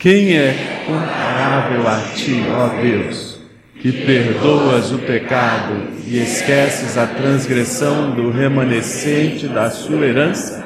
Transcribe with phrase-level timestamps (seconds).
[0.00, 3.38] Quem é comparável a ti, ó Deus,
[3.82, 5.74] que perdoas o pecado
[6.06, 10.64] e esqueces a transgressão do remanescente da sua herança?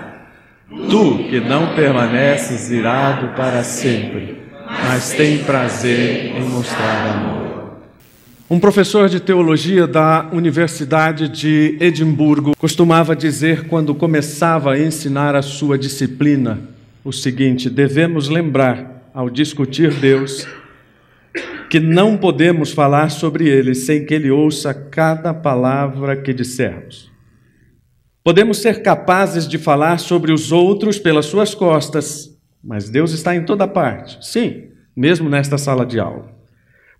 [0.89, 7.79] Tu que não permaneces irado para sempre, mas tem prazer em mostrar amor.
[8.48, 15.43] Um professor de teologia da Universidade de Edimburgo costumava dizer, quando começava a ensinar a
[15.43, 16.61] sua disciplina,
[17.05, 20.45] o seguinte: devemos lembrar, ao discutir Deus,
[21.71, 27.13] que não podemos falar sobre ele sem que ele ouça cada palavra que dissermos.
[28.25, 33.45] Podemos ser capazes de falar sobre os outros pelas suas costas, mas Deus está em
[33.45, 36.34] toda parte, sim, mesmo nesta sala de aula.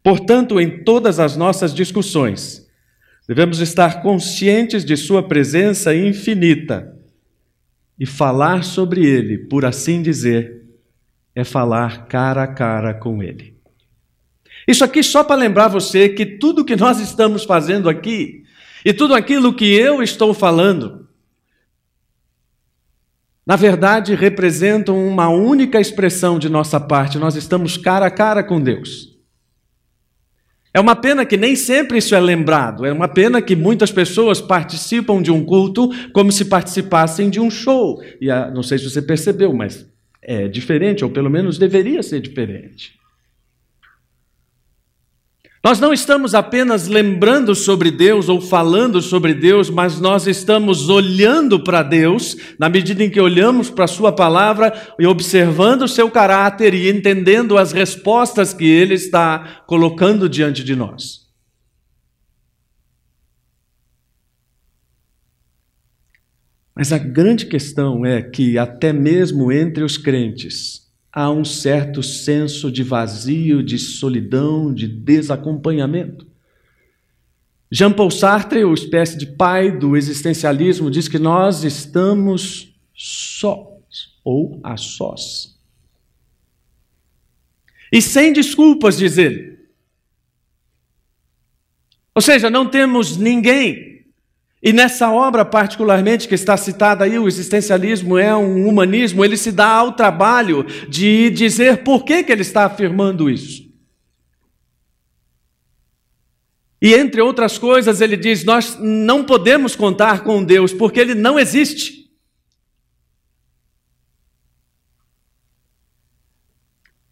[0.01, 2.65] Portanto, em todas as nossas discussões,
[3.27, 6.95] devemos estar conscientes de Sua presença infinita
[7.99, 10.64] e falar sobre Ele, por assim dizer,
[11.35, 13.55] é falar cara a cara com Ele.
[14.67, 18.45] Isso aqui só para lembrar você que tudo que nós estamos fazendo aqui
[18.85, 21.09] e tudo aquilo que eu estou falando,
[23.47, 28.61] na verdade representam uma única expressão de nossa parte, nós estamos cara a cara com
[28.61, 29.15] Deus.
[30.73, 32.85] É uma pena que nem sempre isso é lembrado.
[32.85, 37.49] É uma pena que muitas pessoas participam de um culto como se participassem de um
[37.49, 38.03] show.
[38.21, 39.87] E a, não sei se você percebeu, mas
[40.25, 42.93] é diferente, ou pelo menos deveria ser diferente.
[45.65, 51.59] Nós não estamos apenas lembrando sobre Deus ou falando sobre Deus, mas nós estamos olhando
[51.59, 56.11] para Deus, na medida em que olhamos para a Sua palavra e observando o seu
[56.11, 61.24] caráter e entendendo as respostas que Ele está colocando diante de nós.
[66.75, 72.71] Mas a grande questão é que, até mesmo entre os crentes, há um certo senso
[72.71, 76.27] de vazio, de solidão, de desacompanhamento.
[77.71, 83.69] Jean-Paul Sartre, o espécie de pai do existencialismo, diz que nós estamos sós
[84.25, 85.57] ou a sós.
[87.93, 89.59] E sem desculpas, diz ele.
[92.13, 93.94] Ou seja, não temos ninguém
[94.65, 99.53] e nessa obra, particularmente, que está citada aí, o existencialismo é um humanismo, ele se
[99.53, 103.63] dá ao trabalho de dizer por que, que ele está afirmando isso.
[106.81, 111.39] E entre outras coisas, ele diz: nós não podemos contar com Deus porque ele não
[111.39, 112.04] existe.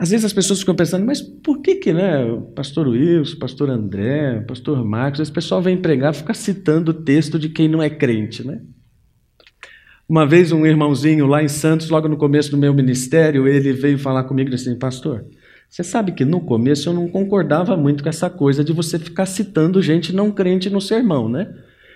[0.03, 3.71] Às vezes as pessoas ficam pensando, mas por que que, né, o pastor Wilson, pastor
[3.71, 7.81] André, pastor Marcos, esse pessoal vem pregar e fica citando o texto de quem não
[7.81, 8.63] é crente, né?
[10.09, 13.97] Uma vez um irmãozinho lá em Santos, logo no começo do meu ministério, ele veio
[13.97, 15.25] falar comigo e disse assim, pastor,
[15.71, 19.27] você sabe que no começo eu não concordava muito com essa coisa de você ficar
[19.27, 21.55] citando gente não crente no sermão, né?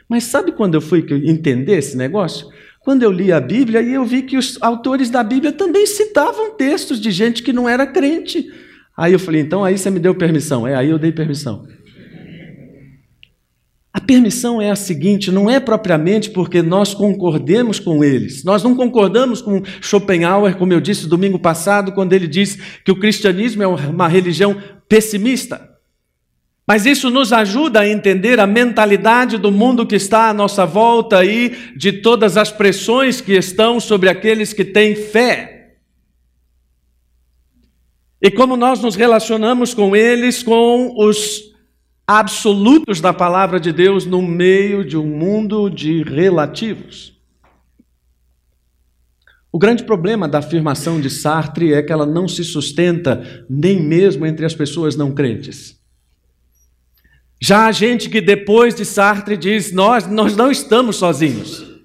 [0.08, 2.46] Mas sabe quando eu fui entender esse negócio?
[2.86, 7.00] Quando eu li a Bíblia, eu vi que os autores da Bíblia também citavam textos
[7.00, 8.48] de gente que não era crente.
[8.96, 10.64] Aí eu falei, então aí você me deu permissão.
[10.64, 11.66] É, aí eu dei permissão.
[13.92, 18.44] A permissão é a seguinte: não é propriamente porque nós concordemos com eles.
[18.44, 23.00] Nós não concordamos com Schopenhauer, como eu disse domingo passado, quando ele diz que o
[23.00, 24.56] cristianismo é uma religião
[24.88, 25.75] pessimista.
[26.66, 31.24] Mas isso nos ajuda a entender a mentalidade do mundo que está à nossa volta
[31.24, 35.76] e de todas as pressões que estão sobre aqueles que têm fé.
[38.20, 41.54] E como nós nos relacionamos com eles, com os
[42.04, 47.16] absolutos da palavra de Deus no meio de um mundo de relativos.
[49.52, 54.26] O grande problema da afirmação de Sartre é que ela não se sustenta nem mesmo
[54.26, 55.75] entre as pessoas não crentes.
[57.40, 61.76] Já há gente que depois de Sartre diz: nós, nós não estamos sozinhos.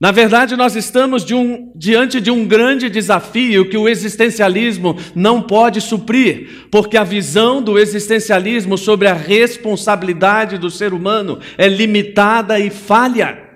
[0.00, 5.42] Na verdade, nós estamos de um, diante de um grande desafio que o existencialismo não
[5.42, 12.58] pode suprir, porque a visão do existencialismo sobre a responsabilidade do ser humano é limitada
[12.58, 13.49] e falha.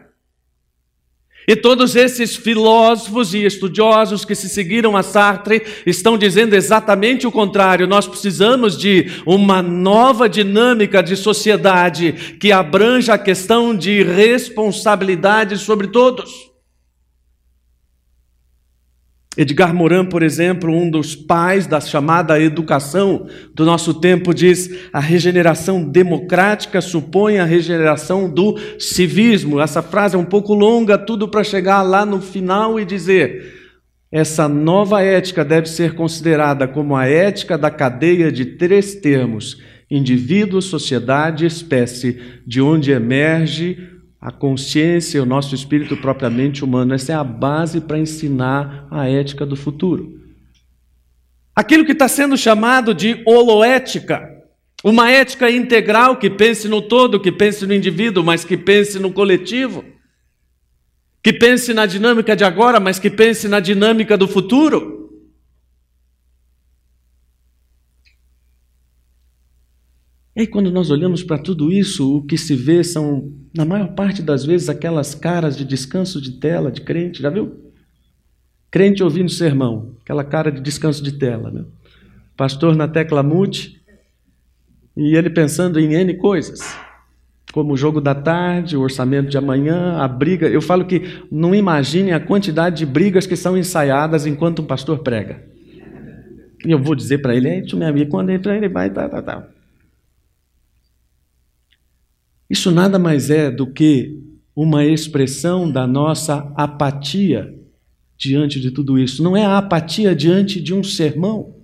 [1.46, 7.32] E todos esses filósofos e estudiosos que se seguiram a Sartre estão dizendo exatamente o
[7.32, 7.86] contrário.
[7.86, 15.88] Nós precisamos de uma nova dinâmica de sociedade que abranja a questão de responsabilidade sobre
[15.88, 16.53] todos.
[19.36, 25.00] Edgar Morin, por exemplo, um dos pais da chamada educação do nosso tempo, diz: a
[25.00, 29.60] regeneração democrática supõe a regeneração do civismo.
[29.60, 33.64] Essa frase é um pouco longa, tudo para chegar lá no final e dizer:
[34.12, 39.60] essa nova ética deve ser considerada como a ética da cadeia de três termos:
[39.90, 43.93] indivíduo, sociedade e espécie, de onde emerge
[44.24, 46.94] a consciência o nosso espírito propriamente humano.
[46.94, 50.18] Essa é a base para ensinar a ética do futuro.
[51.54, 54.26] Aquilo que está sendo chamado de holoética,
[54.82, 59.12] uma ética integral que pense no todo, que pense no indivíduo, mas que pense no
[59.12, 59.84] coletivo,
[61.22, 64.93] que pense na dinâmica de agora, mas que pense na dinâmica do futuro.
[70.36, 73.94] E aí, quando nós olhamos para tudo isso, o que se vê são, na maior
[73.94, 77.72] parte das vezes, aquelas caras de descanso de tela de crente, já viu?
[78.68, 81.64] Crente ouvindo sermão, aquela cara de descanso de tela, né?
[82.36, 83.80] Pastor na tecla mute,
[84.96, 86.76] e ele pensando em N coisas,
[87.52, 90.48] como o jogo da tarde, o orçamento de amanhã, a briga.
[90.48, 94.98] Eu falo que não imagine a quantidade de brigas que são ensaiadas enquanto um pastor
[94.98, 95.44] prega.
[96.66, 99.53] E eu vou dizer para ele, meu amigo, quando entra ele vai, tá, tá, tá.
[102.48, 104.20] Isso nada mais é do que
[104.54, 107.54] uma expressão da nossa apatia
[108.16, 109.22] diante de tudo isso.
[109.22, 111.56] Não é a apatia diante de um sermão,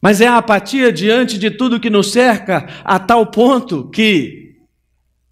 [0.00, 4.56] mas é a apatia diante de tudo que nos cerca, a tal ponto que,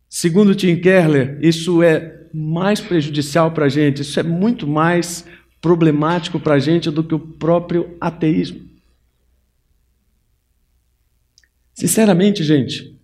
[0.09, 5.27] segundo Tim Keller, isso é mais prejudicial para a gente, isso é muito mais
[5.61, 8.71] problemático para a gente do que o próprio ateísmo.
[11.75, 12.97] Sinceramente, gente,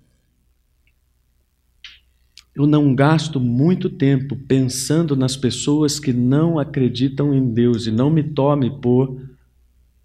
[2.56, 8.08] eu não gasto muito tempo pensando nas pessoas que não acreditam em Deus e não
[8.08, 9.20] me tome por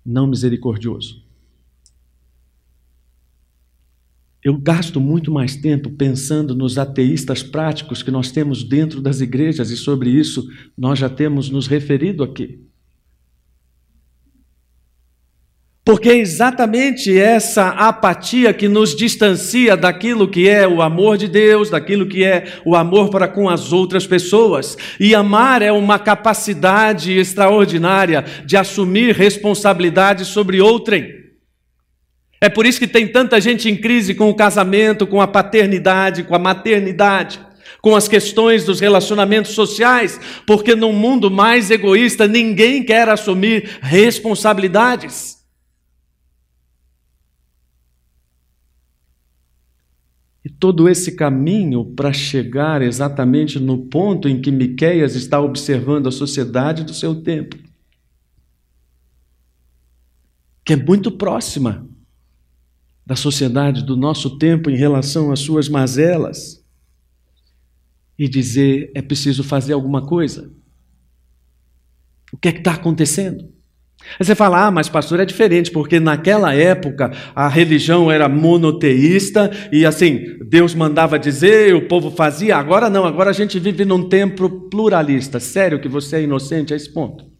[0.06, 1.24] não misericordioso.
[4.44, 9.70] Eu gasto muito mais tempo pensando nos ateístas práticos que nós temos dentro das igrejas
[9.70, 10.46] e sobre isso
[10.78, 12.60] nós já temos nos referido aqui.
[15.84, 21.72] Porque é exatamente essa apatia que nos distancia daquilo que é o amor de Deus,
[21.72, 24.78] daquilo que é o amor para com as outras pessoas.
[25.00, 31.20] E amar é uma capacidade extraordinária de assumir responsabilidade sobre outrem.
[32.40, 36.24] É por isso que tem tanta gente em crise com o casamento, com a paternidade,
[36.24, 37.40] com a maternidade
[37.82, 45.41] com as questões dos relacionamentos sociais, porque num mundo mais egoísta ninguém quer assumir responsabilidades.
[50.62, 56.84] Todo esse caminho para chegar exatamente no ponto em que Miqueias está observando a sociedade
[56.84, 57.58] do seu tempo,
[60.64, 61.90] que é muito próxima
[63.04, 66.64] da sociedade do nosso tempo em relação às suas mazelas,
[68.16, 70.54] e dizer: é preciso fazer alguma coisa.
[72.32, 73.52] O que é que está acontecendo?
[74.20, 79.50] Aí você fala, ah, mas pastor é diferente, porque naquela época a religião era monoteísta
[79.72, 84.10] e assim, Deus mandava dizer, o povo fazia, agora não, agora a gente vive num
[84.10, 85.40] tempo pluralista.
[85.40, 87.32] Sério que você é inocente a esse ponto?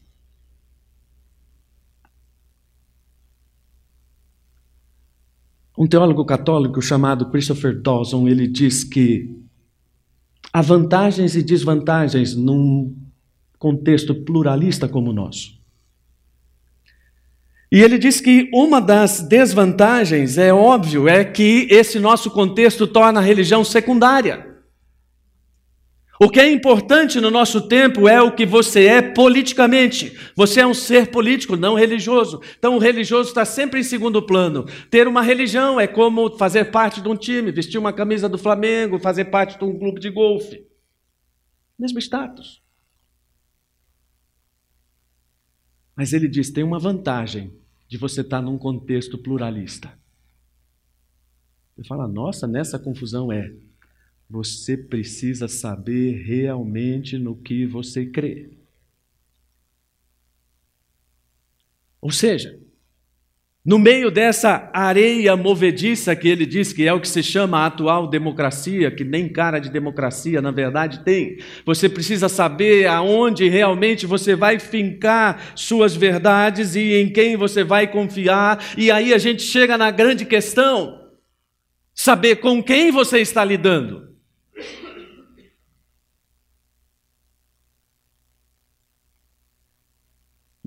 [5.78, 9.36] Um teólogo católico chamado Christopher Dawson, ele diz que
[10.54, 12.96] há vantagens e desvantagens num
[13.58, 15.61] contexto pluralista como o nosso.
[17.72, 23.22] E ele diz que uma das desvantagens, é óbvio, é que esse nosso contexto torna
[23.22, 24.52] a religião secundária.
[26.20, 30.16] O que é importante no nosso tempo é o que você é politicamente.
[30.36, 32.42] Você é um ser político, não religioso.
[32.60, 34.66] Então o religioso está sempre em segundo plano.
[34.92, 39.00] Ter uma religião é como fazer parte de um time, vestir uma camisa do Flamengo,
[39.00, 40.64] fazer parte de um clube de golfe.
[41.80, 42.62] Mesmo status.
[45.96, 47.61] Mas ele diz: tem uma vantagem
[47.92, 49.92] de você estar num contexto pluralista.
[51.76, 53.54] Você fala, nossa, nessa confusão é.
[54.30, 58.50] Você precisa saber realmente no que você crê.
[62.00, 62.58] Ou seja,
[63.64, 67.68] no meio dessa areia movediça que ele diz que é o que se chama a
[67.68, 74.08] atual democracia, que nem cara de democracia na verdade tem, você precisa saber aonde realmente
[74.08, 79.44] você vai fincar suas verdades e em quem você vai confiar, e aí a gente
[79.44, 81.00] chega na grande questão:
[81.94, 84.11] saber com quem você está lidando.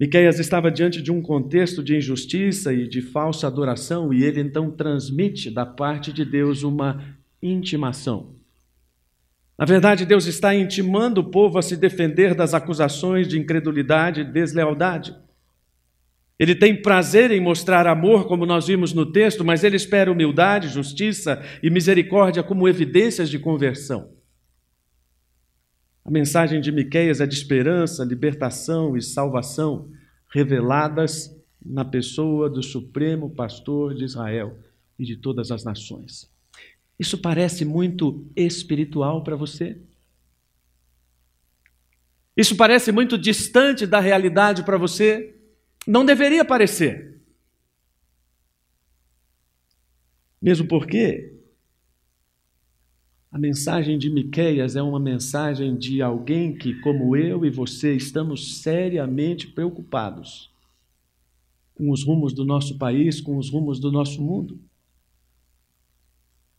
[0.05, 4.71] Miqueias estava diante de um contexto de injustiça e de falsa adoração, e ele então
[4.71, 7.03] transmite da parte de Deus uma
[7.43, 8.35] intimação.
[9.57, 14.25] Na verdade, Deus está intimando o povo a se defender das acusações de incredulidade e
[14.25, 15.17] deslealdade.
[16.39, 20.69] Ele tem prazer em mostrar amor, como nós vimos no texto, mas ele espera humildade,
[20.69, 24.14] justiça e misericórdia como evidências de conversão.
[26.05, 29.91] A mensagem de Miqueias é de esperança, libertação e salvação
[30.31, 31.35] reveladas
[31.65, 34.59] na pessoa do Supremo Pastor de Israel
[34.99, 36.31] e de todas as nações.
[36.99, 39.81] Isso parece muito espiritual para você?
[42.37, 45.35] Isso parece muito distante da realidade para você?
[45.87, 47.19] Não deveria parecer.
[50.43, 51.34] Mesmo porque
[53.35, 58.63] a mensagem de Miqueias é uma mensagem de alguém que, como eu e você, estamos
[58.63, 60.53] seriamente preocupados
[61.75, 64.57] com os rumos do nosso país, com os rumos do nosso mundo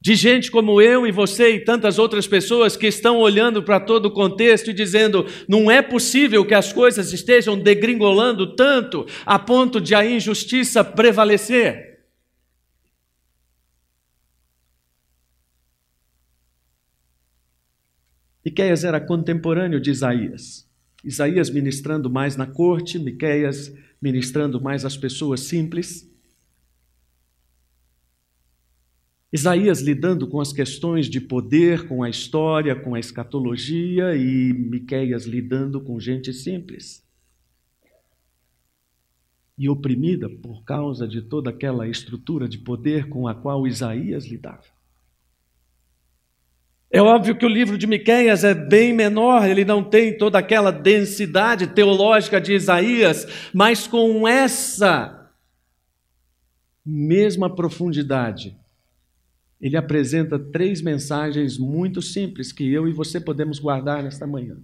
[0.05, 4.05] de gente como eu e você e tantas outras pessoas que estão olhando para todo
[4.05, 9.81] o contexto e dizendo: não é possível que as coisas estejam degringolando tanto a ponto
[9.81, 11.84] de a injustiça prevalecer.
[18.45, 20.69] Miqueias era contemporâneo de Isaías.
[21.03, 26.07] Isaías ministrando mais na corte, Miqueias ministrando mais às pessoas simples.
[29.33, 35.25] Isaías lidando com as questões de poder, com a história, com a escatologia e Miqueias
[35.25, 37.03] lidando com gente simples.
[39.57, 44.74] E oprimida por causa de toda aquela estrutura de poder com a qual Isaías lidava.
[46.95, 50.71] É óbvio que o livro de Miqueias é bem menor, ele não tem toda aquela
[50.71, 55.29] densidade teológica de Isaías, mas com essa
[56.85, 58.55] mesma profundidade
[59.59, 64.55] ele apresenta três mensagens muito simples que eu e você podemos guardar nesta manhã.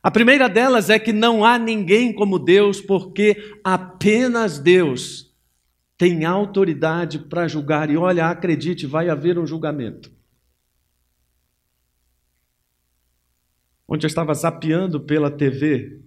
[0.00, 5.34] A primeira delas é que não há ninguém como Deus, porque apenas Deus
[5.98, 7.90] tem autoridade para julgar.
[7.90, 10.19] E olha, acredite, vai haver um julgamento.
[13.90, 16.00] Ontem eu estava zapeando pela TV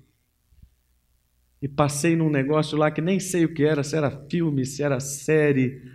[1.62, 4.82] e passei num negócio lá que nem sei o que era, se era filme, se
[4.82, 5.92] era série,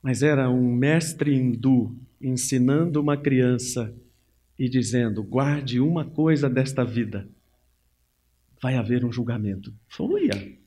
[0.00, 3.94] mas era um mestre hindu ensinando uma criança
[4.58, 7.28] e dizendo: guarde uma coisa desta vida,
[8.62, 9.74] vai haver um julgamento.
[9.88, 10.58] Foi.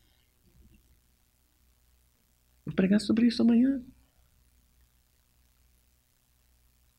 [2.64, 3.82] Vou pregar sobre isso amanhã.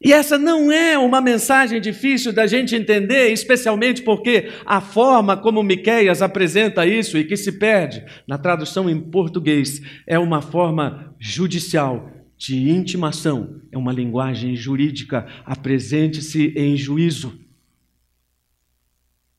[0.00, 5.62] E essa não é uma mensagem difícil da gente entender, especialmente porque a forma como
[5.62, 12.12] Miqueias apresenta isso e que se perde na tradução em português é uma forma judicial,
[12.36, 17.47] de intimação, é uma linguagem jurídica, apresente-se em juízo.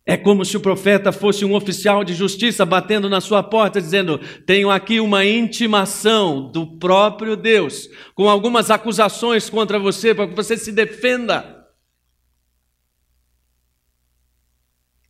[0.10, 4.18] É como se o profeta fosse um oficial de justiça batendo na sua porta, dizendo:
[4.44, 10.58] Tenho aqui uma intimação do próprio Deus, com algumas acusações contra você, para que você
[10.58, 11.64] se defenda.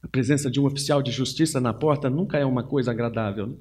[0.04, 3.48] A presença de um oficial de justiça na porta nunca é uma coisa agradável.
[3.48, 3.56] Né?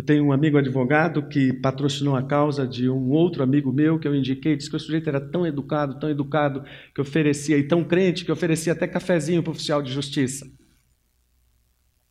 [0.00, 4.08] Eu tenho um amigo advogado que patrocinou a causa de um outro amigo meu que
[4.08, 6.64] eu indiquei, disse que o sujeito era tão educado, tão educado,
[6.94, 10.50] que oferecia, e tão crente, que oferecia até cafezinho para o oficial de justiça.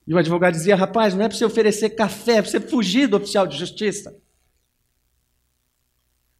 [0.06, 3.08] E o advogado dizia: rapaz, não é para você oferecer café, é para você fugir
[3.08, 4.16] do oficial de justiça.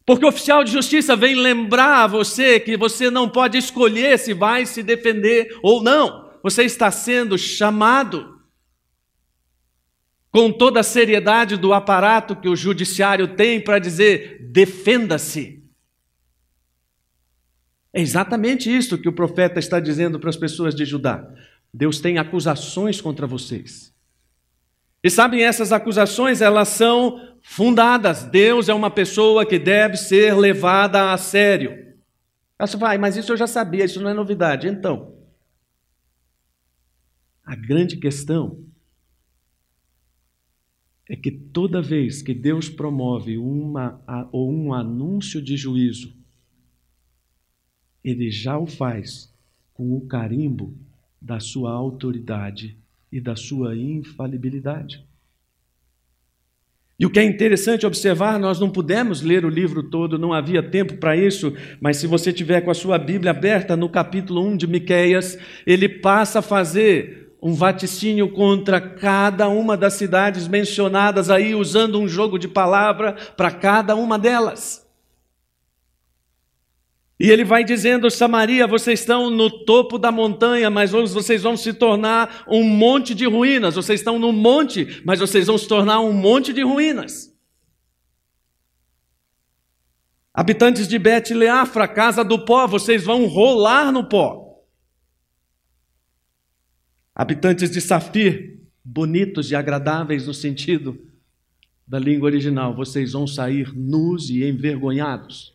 [0.06, 4.32] Porque o oficial de justiça vem lembrar a você que você não pode escolher se
[4.32, 6.30] vai se defender ou não.
[6.44, 8.39] Você está sendo chamado
[10.30, 15.62] com toda a seriedade do aparato que o judiciário tem para dizer: defenda-se.
[17.92, 21.28] É exatamente isso que o profeta está dizendo para as pessoas de Judá.
[21.74, 23.92] Deus tem acusações contra vocês.
[25.02, 28.24] E sabem, essas acusações, elas são fundadas.
[28.24, 31.90] Deus é uma pessoa que deve ser levada a sério.
[32.60, 34.68] Você vai, mas isso eu já sabia, isso não é novidade.
[34.68, 35.14] Então,
[37.44, 38.62] a grande questão
[41.10, 44.00] é que toda vez que Deus promove uma
[44.30, 46.14] ou um anúncio de juízo,
[48.04, 49.28] ele já o faz
[49.74, 50.72] com o carimbo
[51.20, 52.78] da sua autoridade
[53.10, 55.04] e da sua infalibilidade.
[56.96, 60.62] E o que é interessante observar, nós não pudemos ler o livro todo, não havia
[60.62, 64.58] tempo para isso, mas se você tiver com a sua Bíblia aberta no capítulo 1
[64.58, 65.36] de Miqueias,
[65.66, 72.06] ele passa a fazer um vaticínio contra cada uma das cidades mencionadas aí, usando um
[72.06, 74.86] jogo de palavra para cada uma delas.
[77.18, 81.74] E ele vai dizendo: Samaria, vocês estão no topo da montanha, mas vocês vão se
[81.74, 83.74] tornar um monte de ruínas.
[83.74, 87.30] Vocês estão no monte, mas vocês vão se tornar um monte de ruínas.
[90.32, 94.49] Habitantes de Bet-Leafra, casa do pó, vocês vão rolar no pó.
[97.20, 100.98] Habitantes de Safir, bonitos e agradáveis no sentido
[101.86, 105.52] da língua original, vocês vão sair nus e envergonhados.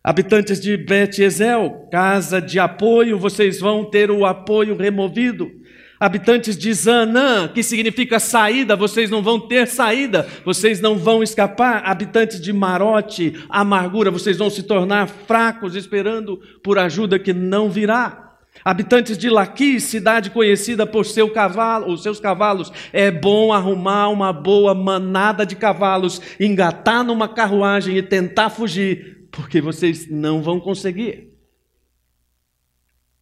[0.00, 5.50] Habitantes de Bet-Ezel, casa de apoio, vocês vão ter o apoio removido.
[5.98, 11.82] Habitantes de Zanã, que significa saída, vocês não vão ter saída, vocês não vão escapar.
[11.84, 18.23] Habitantes de Marote, amargura, vocês vão se tornar fracos, esperando por ajuda que não virá.
[18.62, 24.32] Habitantes de Laquis, cidade conhecida por seu cavalo, os seus cavalos, é bom arrumar uma
[24.32, 31.30] boa manada de cavalos, engatar numa carruagem e tentar fugir, porque vocês não vão conseguir.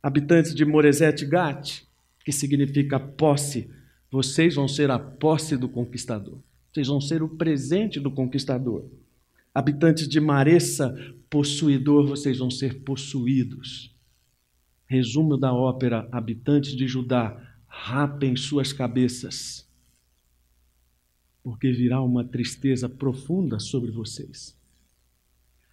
[0.02, 1.86] Habitantes de Moreset Gat,
[2.24, 3.70] que significa posse,
[4.10, 6.38] vocês vão ser a posse do conquistador.
[6.72, 8.84] Vocês vão ser o presente do conquistador.
[9.54, 10.94] Habitantes de Maressa,
[11.28, 13.91] possuidor, vocês vão ser possuídos.
[14.92, 17.34] Resumo da ópera: habitantes de Judá,
[17.66, 19.66] rapem suas cabeças,
[21.42, 24.54] porque virá uma tristeza profunda sobre vocês.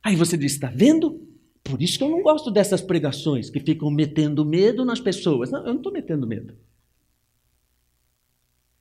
[0.01, 1.27] Aí você diz: está vendo?
[1.61, 5.51] Por isso que eu não gosto dessas pregações que ficam metendo medo nas pessoas.
[5.51, 6.53] Não, eu não estou metendo medo.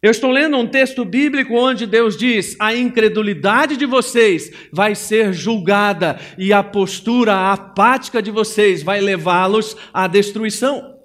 [0.00, 5.32] Eu estou lendo um texto bíblico onde Deus diz: a incredulidade de vocês vai ser
[5.32, 10.96] julgada e a postura apática de vocês vai levá-los à destruição.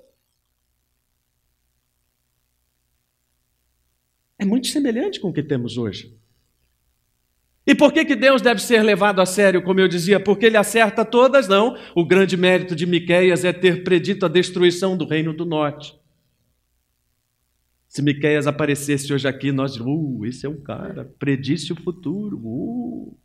[4.37, 6.15] É muito semelhante com o que temos hoje.
[7.65, 10.19] E por que, que Deus deve ser levado a sério, como eu dizia?
[10.19, 11.47] Porque ele acerta todas?
[11.47, 11.77] Não.
[11.95, 15.95] O grande mérito de Miqueias é ter predito a destruição do reino do norte.
[17.93, 22.37] Se Miqueias aparecesse hoje aqui, nós, uh, esse é um cara, predisse o futuro.
[22.43, 23.15] Uh.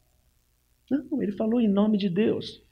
[0.91, 2.63] Não, ele falou em nome de Deus.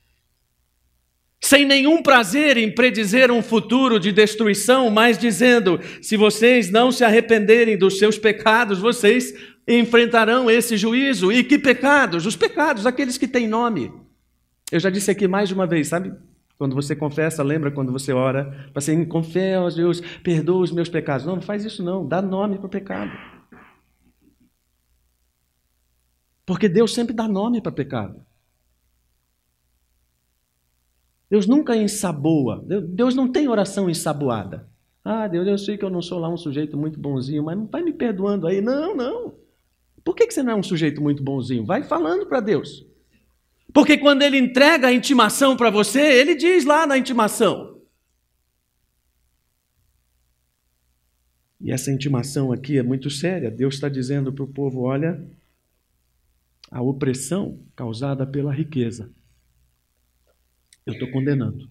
[1.40, 7.02] Sem nenhum prazer em predizer um futuro de destruição, mas dizendo: se vocês não se
[7.02, 9.32] arrependerem dos seus pecados, vocês
[9.66, 11.32] enfrentarão esse juízo.
[11.32, 12.26] E que pecados?
[12.26, 13.90] Os pecados, aqueles que têm nome.
[14.70, 16.12] Eu já disse aqui mais de uma vez, sabe?
[16.58, 21.26] Quando você confessa, lembra quando você ora, você confessa, Deus, perdoa os meus pecados.
[21.26, 23.12] Não, não faz isso não, dá nome para o pecado.
[26.46, 28.24] Porque Deus sempre dá nome para pecado.
[31.28, 32.64] Deus nunca ensaboa.
[32.88, 34.68] Deus não tem oração ensaboada.
[35.04, 37.82] Ah, Deus, eu sei que eu não sou lá um sujeito muito bonzinho, mas vai
[37.82, 38.60] me perdoando aí.
[38.60, 39.34] Não, não.
[40.04, 41.66] Por que você não é um sujeito muito bonzinho?
[41.66, 42.86] Vai falando para Deus.
[43.72, 47.76] Porque quando ele entrega a intimação para você, ele diz lá na intimação.
[51.60, 53.50] E essa intimação aqui é muito séria.
[53.50, 55.26] Deus está dizendo para o povo: olha,
[56.70, 59.10] a opressão causada pela riqueza,
[60.84, 61.68] eu estou condenando.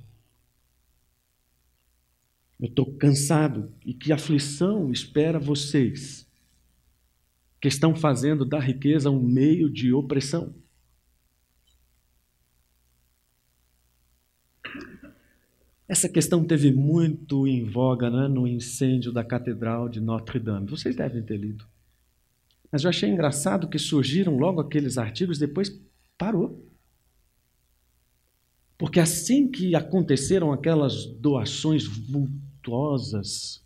[2.60, 6.26] Eu estou cansado e que aflição espera vocês
[7.60, 10.54] que estão fazendo da riqueza um meio de opressão.
[15.88, 20.70] Essa questão teve muito em voga né, no incêndio da Catedral de Notre Dame.
[20.70, 21.66] Vocês devem ter lido.
[22.72, 25.80] Mas eu achei engraçado que surgiram logo aqueles artigos, depois
[26.18, 26.68] parou.
[28.78, 33.66] Porque assim que aconteceram aquelas doações vultuosas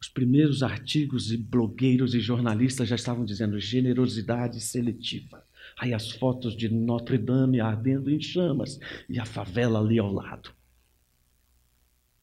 [0.00, 5.45] os primeiros artigos e blogueiros e jornalistas já estavam dizendo generosidade seletiva.
[5.78, 10.50] Aí as fotos de Notre Dame ardendo em chamas e a favela ali ao lado.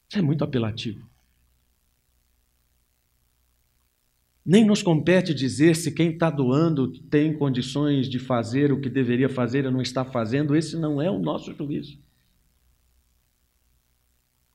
[0.08, 1.08] Isso é muito apelativo.
[4.44, 9.28] Nem nos compete dizer se quem está doando tem condições de fazer o que deveria
[9.28, 10.54] fazer e não está fazendo.
[10.54, 11.98] Esse não é o nosso juízo.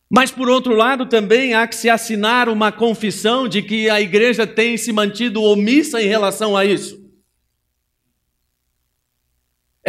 [0.08, 4.46] Mas, por outro lado, também há que se assinar uma confissão de que a igreja
[4.46, 6.99] tem se mantido omissa em relação a isso.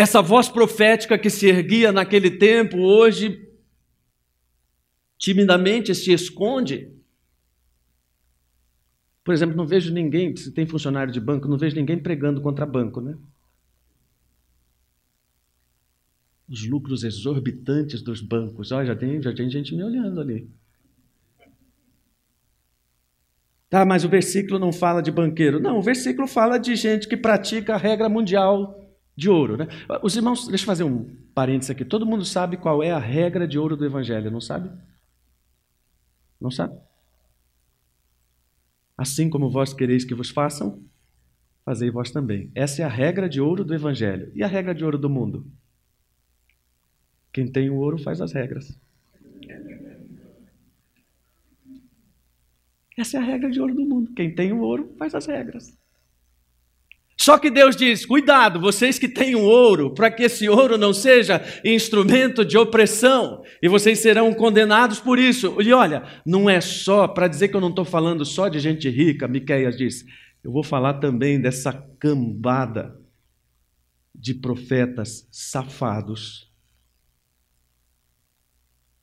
[0.01, 3.47] Essa voz profética que se erguia naquele tempo, hoje,
[5.19, 6.91] timidamente se esconde.
[9.23, 12.65] Por exemplo, não vejo ninguém, se tem funcionário de banco, não vejo ninguém pregando contra
[12.65, 13.15] banco, né?
[16.49, 18.73] os lucros exorbitantes dos bancos.
[18.73, 20.51] Olha, já tem, já tem gente me olhando ali.
[23.69, 25.61] Tá, mas o versículo não fala de banqueiro.
[25.61, 29.57] Não, o versículo fala de gente que pratica a regra mundial de ouro.
[29.57, 29.67] Né?
[30.03, 31.85] Os irmãos, deixa eu fazer um parênteses aqui.
[31.85, 34.71] Todo mundo sabe qual é a regra de ouro do Evangelho, não sabe?
[36.41, 36.79] Não sabe?
[38.97, 40.83] Assim como vós quereis que vos façam,
[41.65, 42.51] fazei vós também.
[42.55, 44.31] Essa é a regra de ouro do Evangelho.
[44.35, 45.51] E a regra de ouro do mundo?
[47.33, 48.79] Quem tem o ouro faz as regras.
[52.99, 54.13] Essa é a regra de ouro do mundo.
[54.13, 55.80] Quem tem o ouro faz as regras.
[57.21, 60.95] Só que Deus diz: cuidado, vocês que têm o ouro, para que esse ouro não
[60.95, 65.61] seja instrumento de opressão, e vocês serão condenados por isso.
[65.61, 68.89] E olha, não é só, para dizer que eu não estou falando só de gente
[68.89, 70.03] rica, Miqueias diz,
[70.43, 72.99] eu vou falar também dessa cambada
[74.15, 76.51] de profetas safados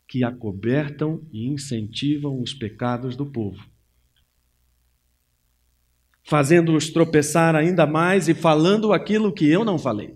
[0.08, 3.64] que acobertam e incentivam os pecados do povo
[6.28, 10.14] fazendo-os tropeçar ainda mais e falando aquilo que eu não falei.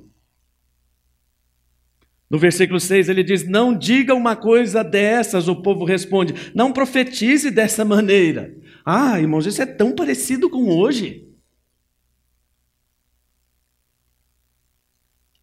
[2.30, 7.50] No versículo 6 ele diz: Não diga uma coisa dessas, o povo responde, não profetize
[7.50, 8.54] dessa maneira.
[8.86, 11.30] Ah, irmãos, isso é tão parecido com hoje.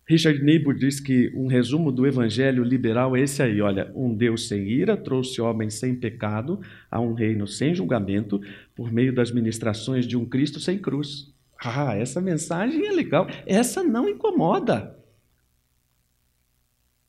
[0.09, 4.49] Richard Niebuhr diz que um resumo do evangelho liberal é esse aí: olha, um Deus
[4.49, 8.41] sem ira trouxe homens sem pecado a um reino sem julgamento
[8.75, 11.35] por meio das ministrações de um Cristo sem cruz.
[11.63, 13.27] Ah, essa mensagem é legal.
[13.45, 14.97] Essa não incomoda.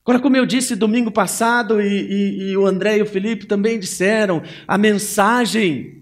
[0.04, 3.78] Agora, como eu disse domingo passado, e, e, e o André e o Felipe também
[3.78, 5.99] disseram, a mensagem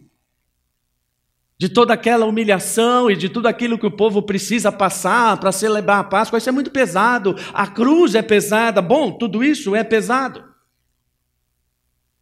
[1.58, 5.98] de toda aquela humilhação e de tudo aquilo que o povo precisa passar para celebrar
[5.98, 7.34] a Páscoa, isso é muito pesado.
[7.52, 8.80] A cruz é pesada.
[8.80, 10.44] Bom, tudo isso é pesado.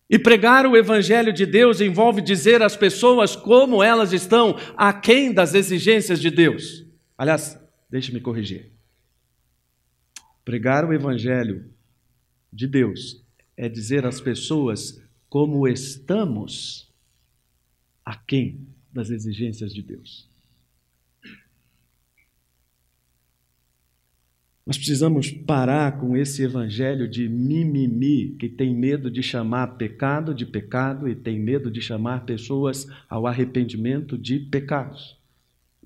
[0.09, 5.53] E pregar o Evangelho de Deus envolve dizer às pessoas como elas estão aquém das
[5.53, 6.87] exigências de Deus.
[7.19, 8.73] Aliás, deixe-me corrigir.
[10.45, 11.69] Pregar o Evangelho
[12.51, 13.23] de Deus
[13.55, 16.91] é dizer às pessoas como estamos
[18.05, 18.66] aquém
[18.97, 20.29] das exigências de Deus.
[24.67, 30.45] Nós precisamos parar com esse evangelho de mimimi, que tem medo de chamar pecado de
[30.45, 35.17] pecado e tem medo de chamar pessoas ao arrependimento de pecados.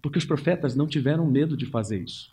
[0.00, 2.32] Porque os profetas não tiveram medo de fazer isso.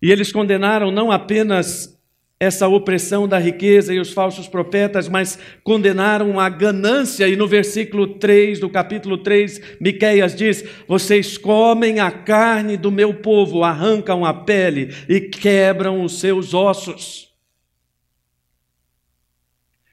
[0.00, 1.95] E eles condenaram não apenas
[2.38, 7.26] essa opressão da riqueza e os falsos profetas, mas condenaram a ganância.
[7.26, 13.14] E no versículo 3 do capítulo 3, Miqueias diz: Vocês comem a carne do meu
[13.14, 17.26] povo, arrancam a pele e quebram os seus ossos.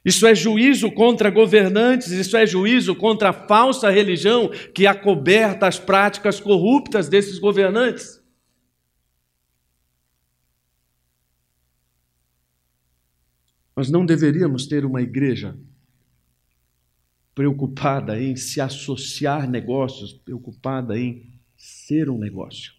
[0.06, 5.80] Isso é juízo contra governantes, isso é juízo contra a falsa religião que acoberta as
[5.80, 8.23] práticas corruptas desses governantes.
[13.76, 15.58] Nós não deveríamos ter uma igreja
[17.34, 21.26] preocupada em se associar negócios, preocupada em
[21.58, 22.74] ser um negócio.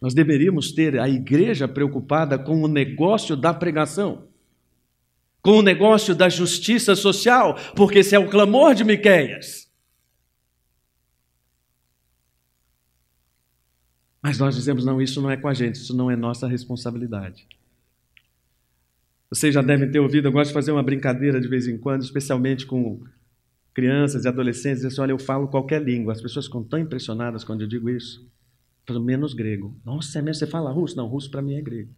[0.00, 4.28] Nós deveríamos ter a igreja preocupada com o negócio da pregação,
[5.42, 9.70] com o negócio da justiça social, porque esse é o clamor de Miqueias.
[14.22, 17.46] Mas nós dizemos, não, isso não é com a gente, isso não é nossa responsabilidade.
[19.30, 22.02] Vocês já devem ter ouvido, eu gosto de fazer uma brincadeira de vez em quando,
[22.02, 23.00] especialmente com
[23.72, 26.12] crianças e adolescentes, assim, olha, eu falo qualquer língua.
[26.12, 28.28] As pessoas ficam tão impressionadas quando eu digo isso.
[28.84, 29.78] Falam, menos grego.
[29.84, 30.40] Nossa, é mesmo?
[30.40, 30.96] Você fala russo?
[30.96, 31.94] Não, russo para mim é grego.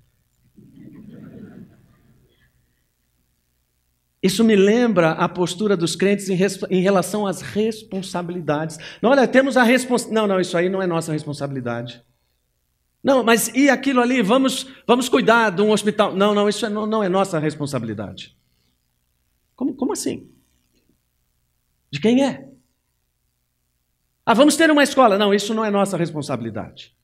[4.22, 6.38] Isso me lembra a postura dos crentes em,
[6.70, 8.78] em relação às responsabilidades.
[9.00, 10.14] Não, olha, temos a responsabilidade.
[10.14, 12.04] Não, não, isso aí não é nossa responsabilidade.
[13.02, 14.22] Não, mas e aquilo ali?
[14.22, 16.14] Vamos, vamos cuidar de um hospital.
[16.14, 18.36] Não, não, isso é, não, não é nossa responsabilidade.
[19.56, 20.30] Como, como assim?
[21.90, 22.48] De quem é?
[24.24, 25.18] Ah, vamos ter uma escola.
[25.18, 26.96] Não, isso não é nossa responsabilidade.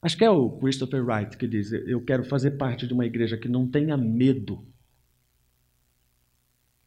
[0.00, 3.36] Acho que é o Christopher Wright que diz: Eu quero fazer parte de uma igreja
[3.36, 4.66] que não tenha medo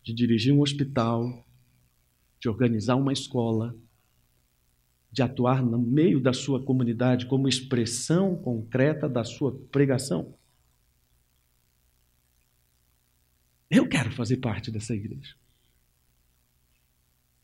[0.03, 1.45] de dirigir um hospital,
[2.39, 3.75] de organizar uma escola,
[5.15, 10.35] de atuar no meio da sua comunidade como expressão concreta da sua pregação.
[13.71, 15.33] Eu quero fazer parte dessa igreja.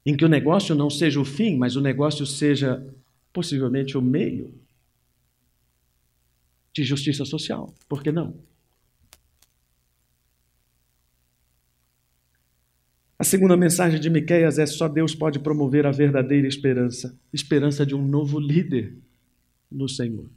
[0.05, 2.85] Em que o negócio não seja o fim, mas o negócio seja
[3.31, 4.53] possivelmente o meio
[6.73, 7.73] de justiça social.
[7.87, 8.37] Por que não?
[13.21, 17.93] A segunda mensagem de Miqueias é só Deus pode promover a verdadeira esperança, esperança de
[17.93, 18.97] um novo líder
[19.71, 20.27] no Senhor.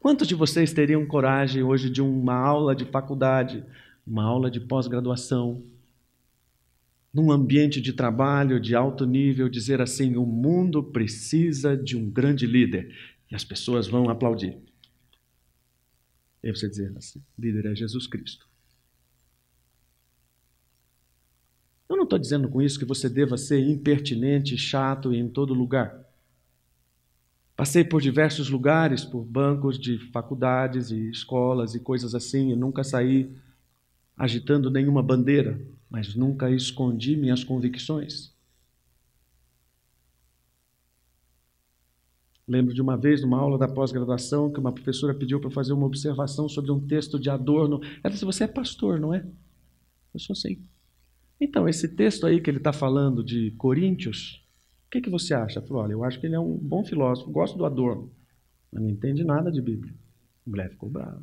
[0.00, 3.62] Quantos de vocês teriam coragem hoje de uma aula de faculdade,
[4.06, 5.62] uma aula de pós-graduação,
[7.12, 12.46] num ambiente de trabalho de alto nível, dizer assim: o mundo precisa de um grande
[12.46, 12.96] líder
[13.30, 14.56] e as pessoas vão aplaudir?
[16.42, 18.50] E você dizer assim: líder é Jesus Cristo.
[21.92, 26.02] Eu não estou dizendo com isso que você deva ser impertinente, chato em todo lugar.
[27.54, 32.82] Passei por diversos lugares, por bancos de faculdades e escolas e coisas assim, e nunca
[32.82, 33.30] saí
[34.16, 38.32] agitando nenhuma bandeira, mas nunca escondi minhas convicções.
[42.48, 45.86] Lembro de uma vez, numa aula da pós-graduação, que uma professora pediu para fazer uma
[45.86, 47.82] observação sobre um texto de Adorno.
[48.02, 49.26] Ela disse: Você é pastor, não é?
[50.14, 50.71] Eu sou sim.
[51.44, 54.46] Então, esse texto aí que ele está falando de Coríntios,
[54.86, 55.60] o que, que você acha?
[55.60, 58.14] Falou, olha, eu acho que ele é um bom filósofo, gosto do Adorno,
[58.70, 59.92] mas não entende nada de Bíblia.
[60.46, 61.18] A mulher ficou brava.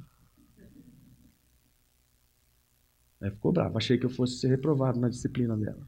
[3.15, 3.77] A mulher ficou brava.
[3.77, 5.87] Achei que eu fosse ser reprovado na disciplina dela.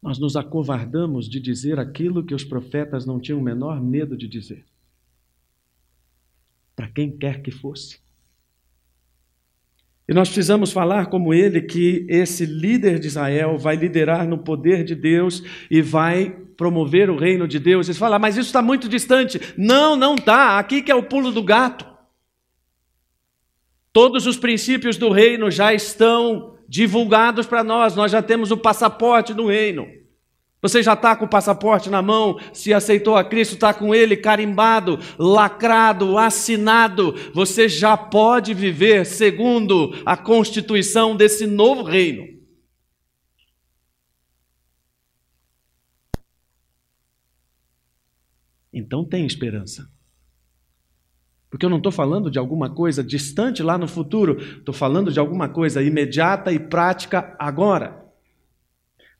[0.00, 4.28] Nós nos acovardamos de dizer aquilo que os profetas não tinham o menor medo de
[4.28, 4.64] dizer.
[6.76, 8.03] Para quem quer que fosse.
[10.06, 14.84] E nós precisamos falar como ele que esse líder de Israel vai liderar no poder
[14.84, 17.88] de Deus e vai promover o reino de Deus.
[17.88, 19.40] Eles falam, ah, mas isso está muito distante.
[19.56, 20.58] Não, não está.
[20.58, 21.86] Aqui que é o pulo do gato.
[23.92, 27.96] Todos os princípios do reino já estão divulgados para nós.
[27.96, 29.86] Nós já temos o passaporte do reino.
[30.64, 34.16] Você já está com o passaporte na mão, se aceitou a Cristo, está com ele
[34.16, 37.14] carimbado, lacrado, assinado.
[37.34, 42.24] Você já pode viver segundo a constituição desse novo reino.
[48.72, 49.86] Então tem esperança.
[51.50, 55.20] Porque eu não estou falando de alguma coisa distante lá no futuro, estou falando de
[55.20, 58.03] alguma coisa imediata e prática agora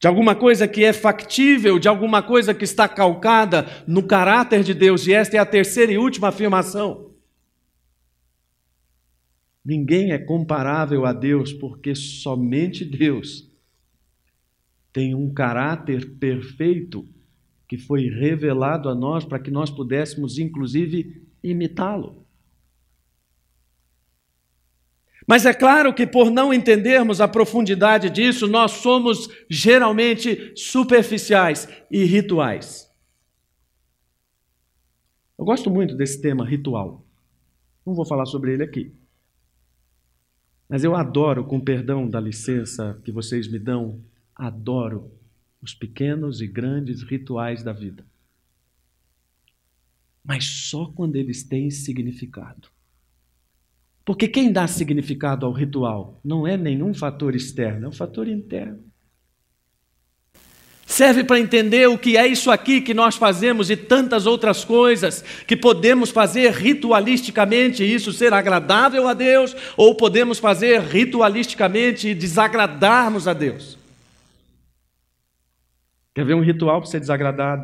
[0.00, 4.74] de alguma coisa que é factível, de alguma coisa que está calcada no caráter de
[4.74, 7.14] Deus, e esta é a terceira e última afirmação.
[9.64, 13.50] Ninguém é comparável a Deus, porque somente Deus
[14.92, 17.08] tem um caráter perfeito
[17.66, 22.23] que foi revelado a nós para que nós pudéssemos, inclusive, imitá-lo.
[25.26, 32.04] Mas é claro que, por não entendermos a profundidade disso, nós somos geralmente superficiais e
[32.04, 32.90] rituais.
[35.38, 37.04] Eu gosto muito desse tema ritual.
[37.84, 38.94] Não vou falar sobre ele aqui.
[40.68, 44.00] Mas eu adoro, com perdão da licença que vocês me dão,
[44.34, 45.10] adoro
[45.60, 48.04] os pequenos e grandes rituais da vida.
[50.22, 52.73] Mas só quando eles têm significado.
[54.04, 58.84] Porque quem dá significado ao ritual não é nenhum fator externo, é um fator interno.
[60.86, 65.22] Serve para entender o que é isso aqui que nós fazemos e tantas outras coisas
[65.46, 72.14] que podemos fazer ritualisticamente e isso ser agradável a Deus, ou podemos fazer ritualisticamente e
[72.14, 73.78] desagradarmos a Deus.
[76.14, 77.58] Quer ver um ritual para você desagradar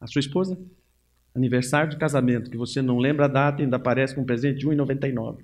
[0.00, 0.58] a sua esposa?
[1.36, 4.58] Aniversário de casamento, que você não lembra a data e ainda aparece com um presente
[4.58, 5.38] de 1,99.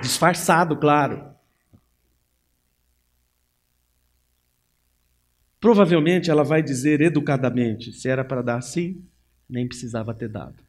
[0.00, 1.34] Disfarçado, claro.
[5.58, 9.02] Provavelmente ela vai dizer educadamente: se era para dar sim,
[9.48, 10.62] nem precisava ter dado.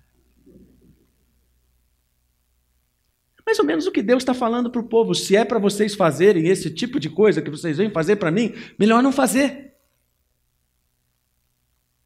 [3.45, 5.95] Mais ou menos o que Deus está falando para o povo: se é para vocês
[5.95, 9.66] fazerem esse tipo de coisa que vocês vêm fazer para mim, melhor não fazer.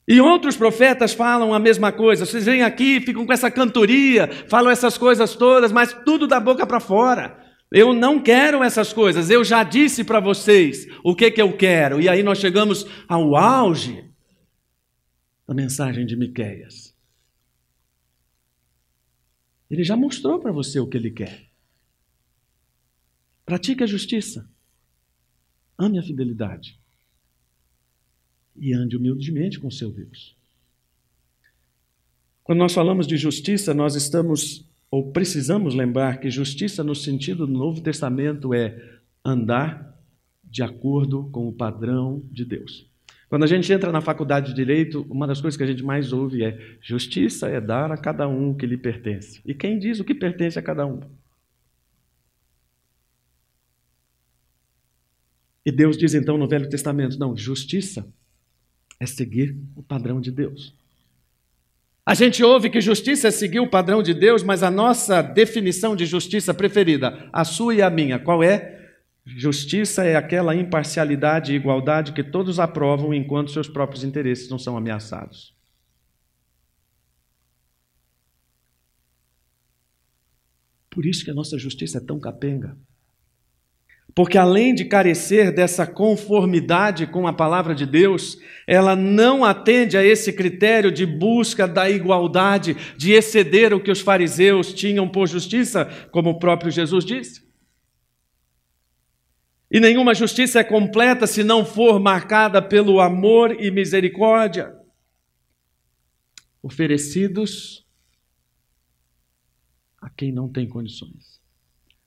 [0.07, 2.25] E outros profetas falam a mesma coisa.
[2.25, 6.65] Vocês vêm aqui, ficam com essa cantoria, falam essas coisas todas, mas tudo da boca
[6.65, 7.39] para fora.
[7.71, 9.29] Eu não quero essas coisas.
[9.29, 12.01] Eu já disse para vocês o que, que eu quero.
[12.01, 14.03] E aí nós chegamos ao auge
[15.47, 16.95] da mensagem de Miqueias.
[19.69, 21.47] Ele já mostrou para você o que ele quer.
[23.45, 24.49] Pratique a justiça.
[25.77, 26.81] Ame a fidelidade
[28.62, 30.38] e ande humildemente com seu Deus.
[32.43, 37.54] Quando nós falamos de justiça, nós estamos ou precisamos lembrar que justiça no sentido do
[37.54, 39.97] Novo Testamento é andar
[40.43, 42.86] de acordo com o padrão de Deus.
[43.30, 46.12] Quando a gente entra na faculdade de direito, uma das coisas que a gente mais
[46.12, 49.39] ouve é: justiça é dar a cada um o que lhe pertence.
[49.45, 51.00] E quem diz o que pertence a cada um?
[55.65, 58.06] E Deus diz então no Velho Testamento: não, justiça
[59.01, 60.75] é seguir o padrão de Deus.
[62.05, 65.95] A gente ouve que justiça é seguir o padrão de Deus, mas a nossa definição
[65.95, 68.79] de justiça preferida, a sua e a minha, qual é?
[69.25, 74.77] Justiça é aquela imparcialidade e igualdade que todos aprovam enquanto seus próprios interesses não são
[74.77, 75.55] ameaçados.
[80.91, 82.77] Por isso que a nossa justiça é tão capenga.
[84.13, 90.04] Porque além de carecer dessa conformidade com a palavra de Deus, ela não atende a
[90.04, 95.86] esse critério de busca da igualdade, de exceder o que os fariseus tinham por justiça,
[96.12, 97.50] como o próprio Jesus disse.
[99.71, 104.76] E nenhuma justiça é completa se não for marcada pelo amor e misericórdia
[106.62, 107.86] oferecidos
[110.00, 111.31] a quem não tem condições.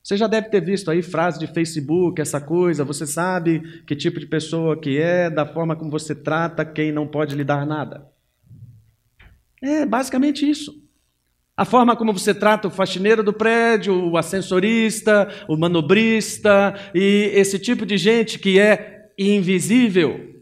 [0.04, 4.20] Você já deve ter visto aí frase de Facebook, essa coisa, você sabe que tipo
[4.20, 8.06] de pessoa que é, da forma como você trata quem não pode lhe dar nada.
[9.62, 10.78] É basicamente isso.
[11.56, 17.58] A forma como você trata o faxineiro do prédio, o ascensorista, o manobrista e esse
[17.58, 20.33] tipo de gente que é invisível.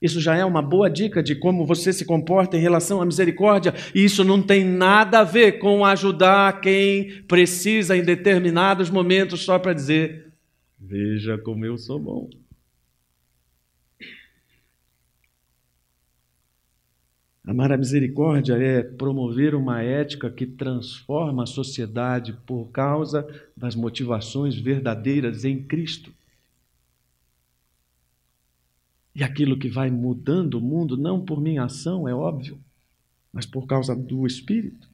[0.00, 3.74] Isso já é uma boa dica de como você se comporta em relação à misericórdia,
[3.94, 9.58] e isso não tem nada a ver com ajudar quem precisa em determinados momentos só
[9.58, 10.32] para dizer:
[10.78, 12.30] Veja como eu sou bom.
[17.44, 24.54] Amar a misericórdia é promover uma ética que transforma a sociedade por causa das motivações
[24.54, 26.12] verdadeiras em Cristo.
[29.20, 32.58] E aquilo que vai mudando o mundo, não por minha ação, é óbvio,
[33.30, 34.88] mas por causa do Espírito.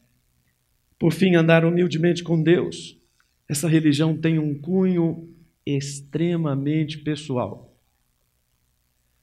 [0.98, 2.98] Por fim, andar humildemente com Deus.
[3.48, 5.32] Essa religião tem um cunho
[5.64, 7.72] extremamente pessoal.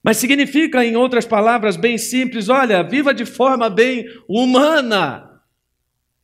[0.02, 5.42] Mas significa, em outras palavras bem simples, olha, viva de forma bem humana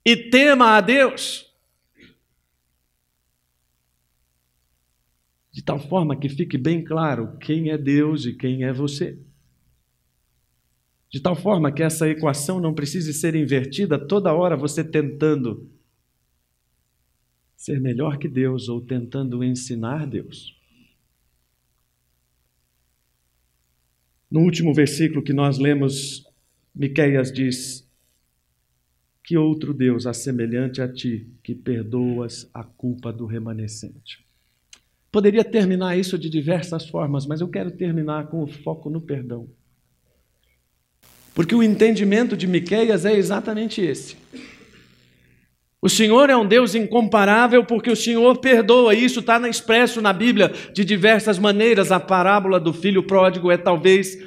[0.05, 1.48] e tema a Deus.
[5.59, 9.19] De tal forma que fique bem claro quem é Deus e quem é você.
[11.09, 15.69] De tal forma que essa equação não precise ser invertida toda hora você tentando
[17.57, 20.57] ser melhor que Deus ou tentando ensinar Deus.
[24.31, 26.23] No último versículo que nós lemos,
[26.73, 27.85] Miqueias diz:
[29.25, 34.28] Que outro Deus há semelhante a ti, que perdoas a culpa do remanescente?
[35.11, 39.47] Poderia terminar isso de diversas formas, mas eu quero terminar com o foco no perdão.
[41.33, 44.17] Porque o entendimento de Miqueias é exatamente esse.
[45.81, 48.93] O Senhor é um Deus incomparável porque o Senhor perdoa.
[48.93, 51.91] Isso está expresso na Bíblia de diversas maneiras.
[51.91, 54.17] A parábola do filho pródigo é talvez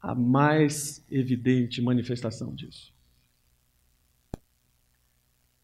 [0.00, 2.92] a mais evidente manifestação disso.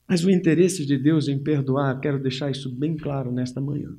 [0.07, 3.97] Mas o interesse de Deus em perdoar, quero deixar isso bem claro nesta manhã.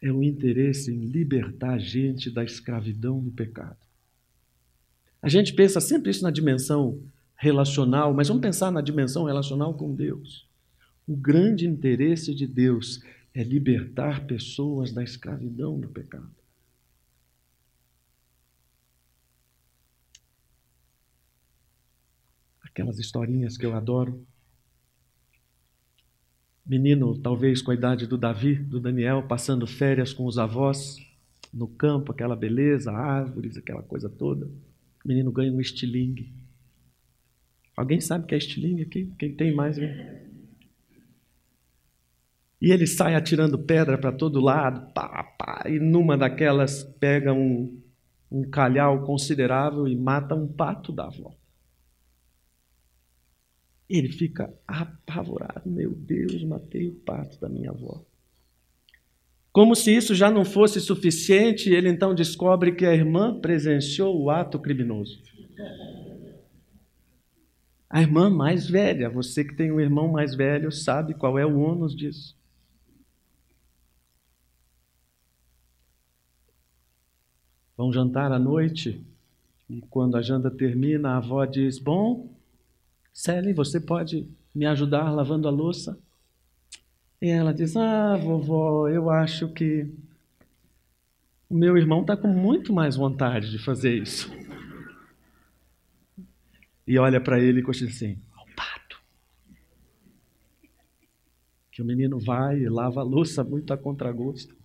[0.00, 3.78] É o interesse em libertar a gente da escravidão do pecado.
[5.22, 7.00] A gente pensa sempre isso na dimensão
[7.34, 10.46] relacional, mas vamos pensar na dimensão relacional com Deus.
[11.06, 13.00] O grande interesse de Deus
[13.34, 16.43] é libertar pessoas da escravidão do pecado.
[22.74, 24.26] Aquelas historinhas que eu adoro.
[26.66, 30.96] Menino, talvez com a idade do Davi, do Daniel, passando férias com os avós
[31.52, 34.46] no campo, aquela beleza, árvores, aquela coisa toda.
[35.04, 36.34] O menino ganha um estilingue.
[37.76, 39.14] Alguém sabe o que é estilingue aqui?
[39.18, 39.78] Quem tem mais?
[39.78, 39.84] E
[42.60, 47.80] ele sai atirando pedra para todo lado, pá, pá, e numa daquelas pega um,
[48.30, 51.36] um calhau considerável e mata um pato da avó.
[53.88, 55.68] Ele fica apavorado.
[55.70, 58.04] Meu Deus, matei o pato da minha avó.
[59.52, 64.28] Como se isso já não fosse suficiente, ele então descobre que a irmã presenciou o
[64.28, 65.22] ato criminoso.
[67.88, 71.60] A irmã mais velha, você que tem um irmão mais velho, sabe qual é o
[71.60, 72.36] ônus disso.
[77.76, 79.04] Vão jantar à noite
[79.70, 82.33] e quando a janta termina, a avó diz: Bom,
[83.14, 85.96] Sally, você pode me ajudar lavando a louça?
[87.22, 89.88] E ela diz: Ah, vovó, eu acho que
[91.48, 94.28] o meu irmão está com muito mais vontade de fazer isso.
[96.84, 99.00] E olha para ele e cochicha assim: o pato.
[101.70, 104.56] Que o menino vai e lava a louça muito a contragosto.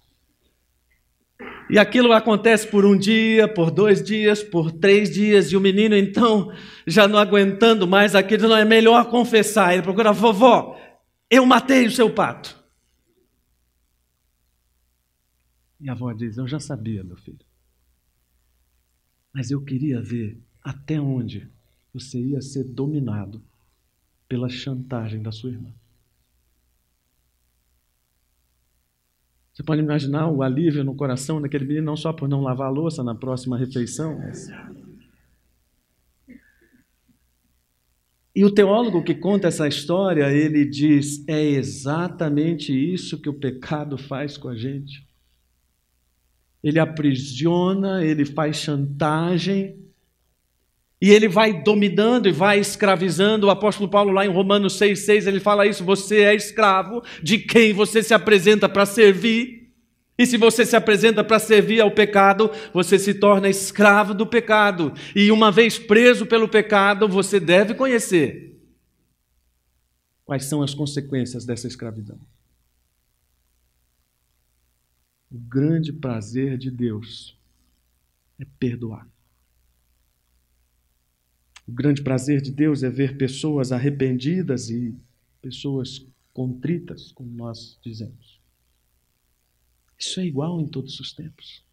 [1.69, 5.95] E aquilo acontece por um dia, por dois dias, por três dias, e o menino
[5.95, 6.51] então,
[6.87, 9.73] já não aguentando mais aquilo, não é melhor confessar.
[9.73, 10.79] Ele procura, vovó,
[11.29, 12.57] eu matei o seu pato.
[15.79, 17.45] E a avó diz: Eu já sabia, meu filho.
[19.31, 21.47] Mas eu queria ver até onde
[21.93, 23.43] você ia ser dominado
[24.27, 25.73] pela chantagem da sua irmã.
[29.59, 32.71] Você pode imaginar o alívio no coração daquele menino, não só por não lavar a
[32.71, 34.47] louça na próxima refeição, mas...
[38.33, 43.97] E o teólogo que conta essa história, ele diz: é exatamente isso que o pecado
[43.97, 45.05] faz com a gente.
[46.63, 49.77] Ele aprisiona, ele faz chantagem,
[51.01, 53.47] e ele vai dominando e vai escravizando.
[53.47, 57.73] O apóstolo Paulo, lá em Romanos 6,6, ele fala isso: você é escravo de quem
[57.73, 59.59] você se apresenta para servir.
[60.17, 64.93] E se você se apresenta para servir ao pecado, você se torna escravo do pecado.
[65.15, 68.59] E uma vez preso pelo pecado, você deve conhecer
[70.25, 72.19] quais são as consequências dessa escravidão.
[75.31, 77.37] O grande prazer de Deus
[78.37, 79.07] é perdoar.
[81.69, 84.95] O grande prazer de Deus é ver pessoas arrependidas e
[85.39, 86.03] pessoas
[86.33, 88.39] contritas, como nós dizemos.
[89.95, 91.63] Isso é igual em todos os tempos.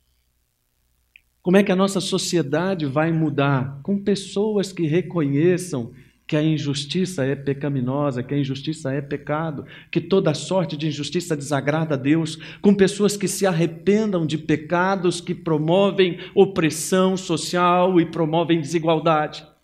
[1.40, 3.80] Como é que a nossa sociedade vai mudar?
[3.82, 5.94] Com pessoas que reconheçam
[6.26, 11.34] que a injustiça é pecaminosa, que a injustiça é pecado, que toda sorte de injustiça
[11.34, 18.04] desagrada a Deus, com pessoas que se arrependam de pecados que promovem opressão social e
[18.04, 19.55] promovem desigualdade.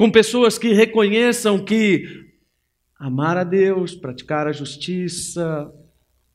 [0.00, 2.32] Com pessoas que reconheçam que
[2.98, 5.70] amar a Deus, praticar a justiça,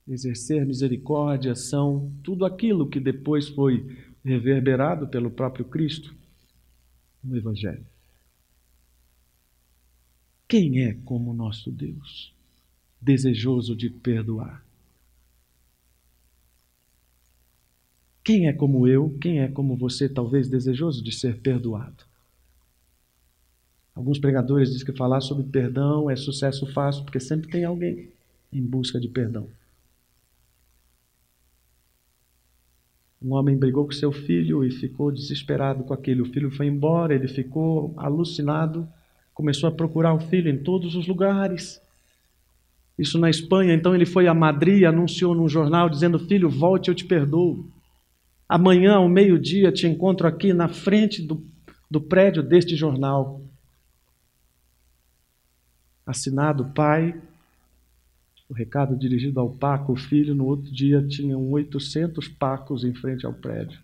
[0.07, 3.83] exercer misericórdia são tudo aquilo que depois foi
[4.23, 6.15] reverberado pelo próprio Cristo
[7.23, 7.83] no Evangelho.
[10.47, 12.35] Quem é como nosso Deus,
[13.01, 14.63] desejoso de perdoar?
[18.23, 22.04] Quem é como eu, quem é como você, talvez desejoso de ser perdoado?
[23.95, 28.09] Alguns pregadores dizem que falar sobre perdão é sucesso fácil, porque sempre tem alguém
[28.51, 29.47] em busca de perdão.
[33.21, 36.21] Um homem brigou com seu filho e ficou desesperado com aquele.
[36.21, 38.87] O filho foi embora, ele ficou alucinado,
[39.33, 41.81] começou a procurar o filho em todos os lugares.
[42.99, 46.95] Isso na Espanha, então ele foi a Madrid anunciou num jornal dizendo: Filho, volte, eu
[46.95, 47.65] te perdoo.
[48.47, 51.43] Amanhã, ao meio-dia, te encontro aqui na frente do,
[51.89, 53.41] do prédio deste jornal.
[56.05, 57.19] Assinado pai
[58.47, 63.25] o recado dirigido ao Paco, o filho, no outro dia tinham 800 Pacos em frente
[63.25, 63.79] ao prédio.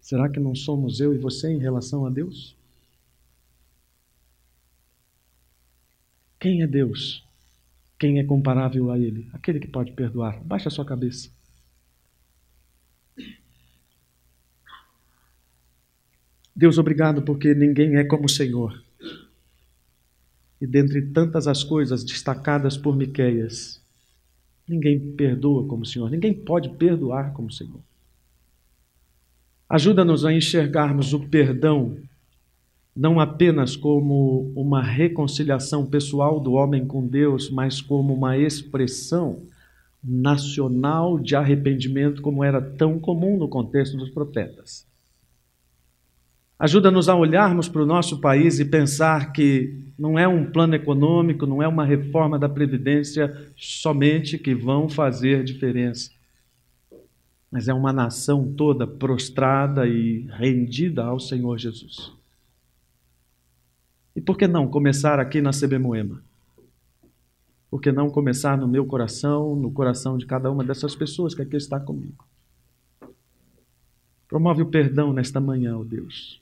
[0.00, 2.56] Será que não somos eu e você em relação a Deus?
[6.38, 7.24] Quem é Deus?
[7.98, 9.28] Quem é comparável a Ele?
[9.32, 10.42] Aquele que pode perdoar.
[10.42, 11.30] Baixa a sua cabeça.
[16.60, 18.84] Deus, obrigado porque ninguém é como o Senhor.
[20.60, 23.80] E dentre tantas as coisas destacadas por Miqueias,
[24.68, 27.80] ninguém perdoa como o Senhor, ninguém pode perdoar como o Senhor.
[29.70, 31.96] Ajuda-nos a enxergarmos o perdão
[32.94, 39.44] não apenas como uma reconciliação pessoal do homem com Deus, mas como uma expressão
[40.04, 44.89] nacional de arrependimento, como era tão comum no contexto dos profetas.
[46.60, 51.46] Ajuda-nos a olharmos para o nosso país e pensar que não é um plano econômico,
[51.46, 56.10] não é uma reforma da Previdência somente que vão fazer diferença,
[57.50, 62.12] mas é uma nação toda prostrada e rendida ao Senhor Jesus.
[64.14, 66.22] E por que não começar aqui na CB Moema?
[67.70, 71.40] Por que não começar no meu coração, no coração de cada uma dessas pessoas que
[71.40, 72.22] aqui está comigo?
[74.28, 76.39] Promove o perdão nesta manhã, ó oh Deus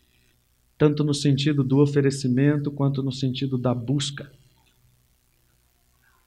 [0.79, 4.31] tanto no sentido do oferecimento quanto no sentido da busca.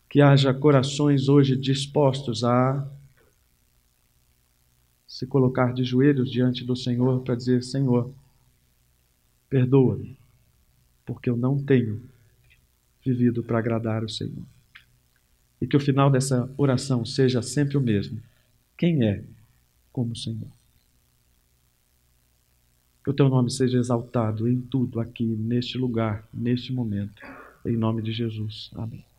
[0.10, 2.86] Que haja corações hoje dispostos a
[5.08, 8.14] se colocar de joelhos diante do Senhor para dizer: Senhor,
[9.50, 10.18] perdoa-me,
[11.06, 12.04] porque eu não tenho
[13.04, 14.46] vivido para agradar o Senhor.
[15.62, 18.22] E que o final dessa oração seja sempre o mesmo:
[18.78, 19.24] Quem é
[19.94, 20.61] como o Senhor?
[23.04, 27.22] Que o teu nome seja exaltado em tudo aqui, neste lugar, neste momento.
[27.66, 28.70] Em nome de Jesus.
[28.76, 29.11] Amém.